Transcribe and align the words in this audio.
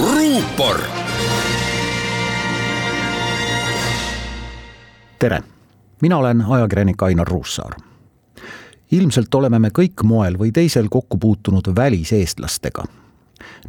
ruupor. 0.00 0.80
tere, 5.18 5.42
mina 6.02 6.16
olen 6.16 6.44
ajakirjanik 6.48 7.02
Ainar 7.02 7.28
Ruussaar. 7.28 7.72
ilmselt 8.92 9.34
oleme 9.34 9.58
me 9.58 9.68
kõik 9.68 10.02
moel 10.04 10.38
või 10.38 10.52
teisel 10.52 10.88
kokku 10.88 11.18
puutunud 11.18 11.70
väliseestlastega. 11.76 12.84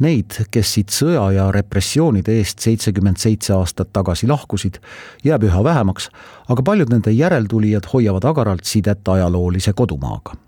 Neid, 0.00 0.36
kes 0.50 0.74
siit 0.74 0.90
sõja 0.90 1.24
ja 1.32 1.50
repressioonide 1.52 2.36
eest 2.38 2.58
seitsekümmend 2.58 3.16
seitse 3.16 3.52
aastat 3.52 3.92
tagasi 3.92 4.26
lahkusid, 4.26 4.78
jääb 5.24 5.42
üha 5.48 5.64
vähemaks, 5.64 6.10
aga 6.48 6.62
paljud 6.62 6.92
nende 6.92 7.10
järeltulijad 7.10 7.88
hoiavad 7.92 8.24
agaralt 8.24 8.64
sidet 8.64 9.08
ajaloolise 9.08 9.72
kodumaaga 9.72 10.45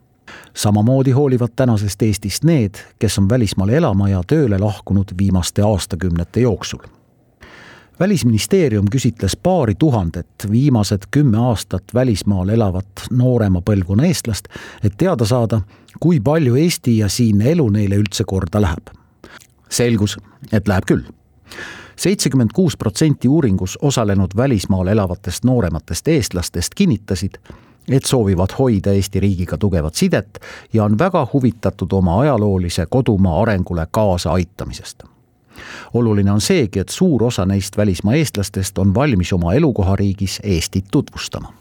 samamoodi 0.55 1.11
hoolivad 1.11 1.49
tänasest 1.57 2.03
Eestist 2.03 2.45
need, 2.45 2.75
kes 2.99 3.19
on 3.19 3.29
välismaale 3.29 3.77
elama 3.77 4.09
ja 4.09 4.23
tööle 4.27 4.59
lahkunud 4.59 5.15
viimaste 5.19 5.63
aastakümnete 5.63 6.41
jooksul. 6.41 6.79
välisministeerium 8.01 8.87
küsitles 8.91 9.37
paari 9.43 9.75
tuhandet 9.75 10.47
viimased 10.51 11.03
kümme 11.11 11.39
aastat 11.39 11.85
välismaal 11.95 12.49
elavat 12.49 13.07
noorema 13.11 13.61
põlvkonna 13.61 14.07
eestlast, 14.07 14.49
et 14.85 14.93
teada 14.97 15.25
saada, 15.25 15.61
kui 16.01 16.21
palju 16.21 16.57
Eesti 16.57 16.99
ja 16.99 17.09
siinne 17.09 17.51
elu 17.51 17.69
neile 17.69 17.97
üldse 17.97 18.25
korda 18.25 18.61
läheb. 18.61 18.87
selgus, 19.69 20.19
et 20.53 20.69
läheb 20.69 20.85
küll 20.85 21.03
seitsekümmend 21.99 22.51
kuus 22.55 22.77
protsenti 22.77 23.29
uuringus 23.29 23.79
osalenud 23.83 24.31
välismaal 24.37 24.87
elavatest 24.87 25.45
noorematest 25.45 26.09
eestlastest 26.09 26.75
kinnitasid, 26.75 27.35
et 27.91 28.05
soovivad 28.05 28.53
hoida 28.59 28.93
Eesti 28.93 29.21
riigiga 29.21 29.59
tugevat 29.59 29.95
sidet 29.95 30.39
ja 30.73 30.85
on 30.85 30.99
väga 30.99 31.27
huvitatud 31.33 31.93
oma 31.93 32.21
ajaloolise 32.21 32.87
kodumaa 32.87 33.43
arengule 33.43 33.87
kaasa 33.91 34.33
aitamisest. 34.33 35.03
oluline 35.95 36.33
on 36.33 36.41
seegi, 36.41 36.79
et 36.79 36.89
suur 36.89 37.25
osa 37.25 37.47
neist 37.47 37.77
välismaa 37.77 38.15
eestlastest 38.15 38.79
on 38.79 38.95
valmis 38.95 39.33
oma 39.33 39.55
elukohariigis 39.55 40.41
Eestit 40.43 40.85
tutvustama 40.91 41.53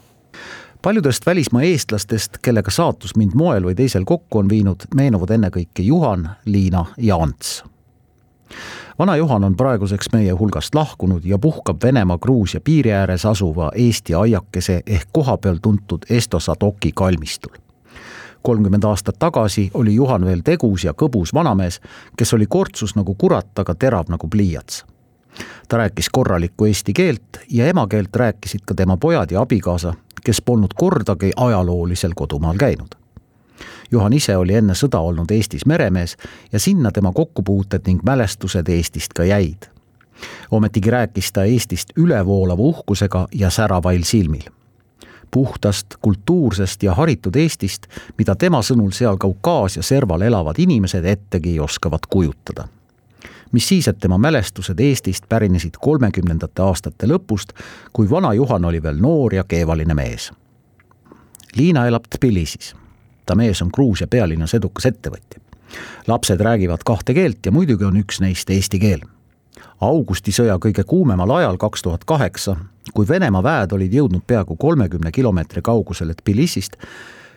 paljudest 0.82 1.26
välismaa 1.26 1.62
eestlastest, 1.62 2.38
kellega 2.42 2.70
saatus 2.70 3.16
mind 3.16 3.34
moel 3.34 3.64
või 3.64 3.74
teisel 3.74 4.04
kokku 4.04 4.38
on 4.38 4.48
viinud, 4.48 4.86
meenuvad 4.94 5.30
ennekõike 5.30 5.82
Juhan, 5.82 6.30
Liina 6.44 6.84
ja 6.96 7.16
Ants 7.16 7.64
vana 8.98 9.16
Juhan 9.16 9.44
on 9.44 9.56
praeguseks 9.56 10.06
meie 10.12 10.32
hulgast 10.32 10.74
lahkunud 10.74 11.24
ja 11.24 11.38
puhkab 11.38 11.76
Venemaa-Gruusia 11.82 12.60
piiri 12.64 12.92
ääres 12.92 13.26
asuva 13.26 13.70
Eesti 13.74 14.14
aiakese 14.14 14.82
ehk 14.86 15.08
kohapeal 15.12 15.56
tuntud 15.62 16.02
Esto 16.10 16.40
Sadoki 16.40 16.92
kalmistul. 16.94 17.52
kolmkümmend 18.42 18.84
aastat 18.84 19.18
tagasi 19.18 19.70
oli 19.74 19.94
Juhan 19.94 20.24
veel 20.24 20.40
tegus 20.44 20.84
ja 20.84 20.92
kõbus 20.92 21.34
vanamees, 21.34 21.80
kes 22.16 22.34
oli 22.34 22.46
kortsus 22.46 22.96
nagu 22.96 23.14
kurat, 23.14 23.58
aga 23.58 23.74
terav 23.74 24.04
nagu 24.08 24.28
pliiats. 24.28 24.84
ta 25.68 25.76
rääkis 25.76 26.08
korralikku 26.12 26.64
eesti 26.64 26.92
keelt 26.92 27.40
ja 27.50 27.66
emakeelt 27.66 28.16
rääkisid 28.16 28.60
ka 28.66 28.74
tema 28.74 28.96
pojad 28.96 29.30
ja 29.30 29.40
abikaasa, 29.40 29.94
kes 30.24 30.42
polnud 30.42 30.74
kordagi 30.74 31.32
ajaloolisel 31.36 32.12
kodumaal 32.14 32.56
käinud 32.56 32.98
Juhan 33.90 34.12
ise 34.12 34.36
oli 34.36 34.54
enne 34.54 34.74
sõda 34.76 35.00
olnud 35.00 35.30
Eestis 35.32 35.64
meremees 35.66 36.16
ja 36.52 36.60
sinna 36.60 36.90
tema 36.92 37.12
kokkupuuted 37.12 37.86
ning 37.86 38.02
mälestused 38.04 38.68
Eestist 38.68 39.12
ka 39.12 39.24
jäid. 39.24 39.68
ometigi 40.50 40.90
rääkis 40.90 41.32
ta 41.32 41.44
Eestist 41.44 41.88
ülevoolava 41.96 42.62
uhkusega 42.62 43.28
ja 43.34 43.50
säravail 43.50 44.02
silmil. 44.02 44.50
puhtast, 45.30 45.86
kultuursest 46.00 46.82
ja 46.82 46.94
haritud 46.94 47.36
Eestist, 47.36 47.86
mida 48.18 48.36
tema 48.36 48.58
sõnul 48.62 48.92
seal 48.92 49.16
Kaukaasia 49.16 49.82
serval 49.82 50.20
elavad 50.20 50.54
inimesed 50.58 51.04
ettegi 51.04 51.60
oskavad 51.60 52.00
kujutada 52.10 52.68
mis 53.52 53.68
siis, 53.68 53.88
et 53.88 53.98
tema 53.98 54.18
mälestused 54.18 54.80
Eestist 54.80 55.24
pärinesid 55.28 55.80
kolmekümnendate 55.80 56.62
aastate 56.62 57.06
lõpust, 57.06 57.52
kui 57.92 58.10
vana 58.10 58.34
Juhan 58.34 58.64
oli 58.64 58.82
veel 58.82 59.00
noor 59.00 59.34
ja 59.34 59.44
keevaline 59.44 59.94
mees. 59.94 60.32
Liina 61.56 61.86
elab 61.86 62.04
Tbilisis 62.10 62.74
ta 63.28 63.34
mees 63.34 63.62
on 63.62 63.70
Gruusia 63.74 64.06
pealinnas 64.06 64.54
edukas 64.54 64.86
ettevõtja. 64.86 65.40
lapsed 66.06 66.40
räägivad 66.40 66.80
kahte 66.84 67.14
keelt 67.14 67.46
ja 67.46 67.52
muidugi 67.52 67.84
on 67.84 67.96
üks 68.00 68.20
neist 68.24 68.50
eesti 68.50 68.78
keel. 68.78 69.00
augustisõja 69.80 70.56
kõige 70.58 70.84
kuumemal 70.84 71.30
ajal, 71.30 71.56
kaks 71.56 71.82
tuhat 71.82 72.04
kaheksa, 72.04 72.56
kui 72.94 73.08
Venemaa 73.08 73.42
väed 73.42 73.72
olid 73.72 73.92
jõudnud 73.92 74.22
peaaegu 74.26 74.56
kolmekümne 74.56 75.12
kilomeetri 75.12 75.62
kaugusele 75.62 76.14
Tbilisist, 76.14 76.76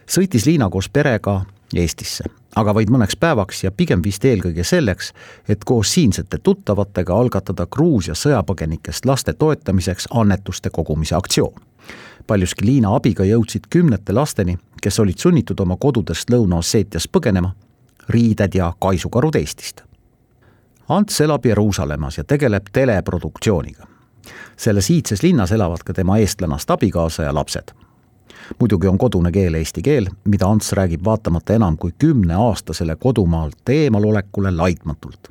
sõitis 0.07 0.45
Liina 0.45 0.69
koos 0.69 0.89
perega 0.89 1.41
Eestisse, 1.75 2.23
aga 2.55 2.73
vaid 2.73 2.89
mõneks 2.89 3.15
päevaks 3.19 3.63
ja 3.63 3.71
pigem 3.71 4.01
vist 4.03 4.25
eelkõige 4.25 4.63
selleks, 4.63 5.13
et 5.47 5.63
koos 5.63 5.93
siinsete 5.93 6.37
tuttavatega 6.43 7.15
algatada 7.15 7.67
Gruusia 7.67 8.13
sõjapõgenikest 8.13 9.05
laste 9.05 9.33
toetamiseks 9.33 10.07
annetuste 10.11 10.69
kogumise 10.69 11.15
aktsioon 11.15 11.59
paljuski 12.27 12.65
Liina 12.65 12.95
abiga 12.95 13.25
jõudsid 13.27 13.67
kümnete 13.69 14.13
lasteni, 14.13 14.57
kes 14.81 14.99
olid 14.99 15.17
sunnitud 15.17 15.59
oma 15.59 15.77
kodudest 15.79 16.29
Lõuna-Osseetias 16.29 17.07
põgenema, 17.11 17.51
riided 18.09 18.55
ja 18.55 18.73
kaisukarud 18.79 19.35
Eestist. 19.35 19.81
Ants 20.89 21.21
elab 21.21 21.45
Jeruusalemmas 21.45 22.17
ja 22.17 22.23
tegeleb 22.23 22.63
teleproduktsiooniga. 22.73 23.87
selles 24.57 24.89
iidses 24.89 25.23
linnas 25.23 25.51
elavad 25.51 25.81
ka 25.85 25.93
tema 25.93 26.17
eestlannast 26.17 26.71
abikaasa 26.71 27.23
ja 27.23 27.33
lapsed. 27.33 27.71
muidugi 28.59 28.87
on 28.87 28.97
kodune 28.97 29.31
keel 29.31 29.53
eesti 29.53 29.81
keel, 29.81 30.07
mida 30.25 30.47
Ants 30.47 30.71
räägib 30.71 31.03
vaatamata 31.05 31.53
enam 31.53 31.77
kui 31.77 31.91
kümneaastasele 31.97 32.95
kodumaalt 32.95 33.69
eemalolekule 33.69 34.51
laitmatult. 34.51 35.27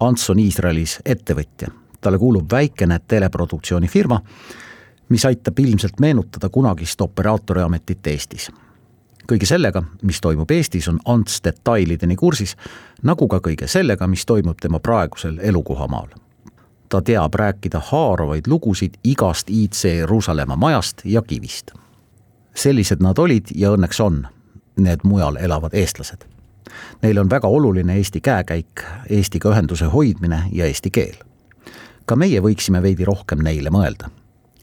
Ants 0.00 0.30
on 0.30 0.38
Iisraelis 0.38 0.98
ettevõtja, 1.04 1.68
talle 2.00 2.18
kuulub 2.18 2.50
väikene 2.50 3.00
teleproduktsioonifirma 3.08 4.20
mis 5.08 5.24
aitab 5.24 5.58
ilmselt 5.58 6.00
meenutada 6.00 6.48
kunagist 6.48 7.00
operaatoriametit 7.00 8.06
Eestis. 8.06 8.50
Kõige 9.32 9.46
sellega, 9.46 9.82
mis 10.02 10.20
toimub 10.20 10.50
Eestis, 10.50 10.88
on 10.88 11.00
Ants 11.04 11.40
detailideni 11.44 12.16
kursis, 12.16 12.56
nagu 13.02 13.28
ka 13.28 13.40
kõige 13.44 13.68
sellega, 13.68 14.06
mis 14.06 14.26
toimub 14.26 14.60
tema 14.60 14.80
praegusel 14.80 15.38
elukohamaal. 15.42 16.08
ta 16.88 17.00
teab 17.02 17.34
rääkida 17.34 17.80
haaravaid 17.80 18.46
lugusid 18.46 18.94
igast 19.04 19.50
IC 19.50 19.84
Jeruusalemma 19.84 20.56
majast 20.56 21.00
ja 21.04 21.22
kivist. 21.22 21.70
sellised 22.54 23.02
nad 23.02 23.18
olid 23.18 23.46
ja 23.54 23.70
õnneks 23.70 24.00
on 24.00 24.26
need 24.76 25.00
mujal 25.02 25.36
elavad 25.36 25.74
eestlased. 25.74 26.24
Neil 27.02 27.18
on 27.18 27.30
väga 27.30 27.48
oluline 27.48 27.96
Eesti 27.96 28.20
käekäik, 28.20 28.82
Eestiga 29.10 29.50
ühenduse 29.50 29.84
hoidmine 29.84 30.42
ja 30.52 30.66
eesti 30.66 30.90
keel. 30.90 31.14
ka 32.06 32.16
meie 32.16 32.40
võiksime 32.40 32.82
veidi 32.82 33.04
rohkem 33.04 33.38
neile 33.38 33.70
mõelda 33.70 34.08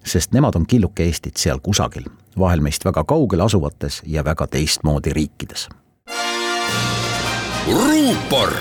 sest 0.05 0.31
nemad 0.31 0.55
on 0.55 0.65
killuke 0.67 1.03
Eestit 1.03 1.37
seal 1.37 1.59
kusagil, 1.59 2.05
vahel 2.39 2.61
meist 2.61 2.85
väga 2.85 3.03
kaugel 3.03 3.41
asuvates 3.41 4.01
ja 4.05 4.25
väga 4.25 4.47
teistmoodi 4.47 5.13
riikides. 5.13 5.69
ruupor 7.67 8.53